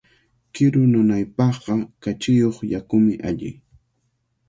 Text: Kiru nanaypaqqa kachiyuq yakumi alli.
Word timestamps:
Kiru 0.55 0.81
nanaypaqqa 0.93 1.75
kachiyuq 2.01 2.57
yakumi 2.73 3.13
alli. 3.29 3.51